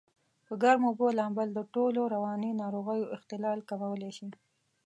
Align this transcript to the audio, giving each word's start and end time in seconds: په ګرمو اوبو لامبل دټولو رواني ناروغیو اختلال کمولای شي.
په 0.45 0.53
ګرمو 0.63 0.87
اوبو 0.91 1.07
لامبل 1.19 1.49
دټولو 1.57 2.01
رواني 2.15 2.51
ناروغیو 2.61 3.11
اختلال 3.15 3.59
کمولای 3.69 4.11
شي. 4.17 4.27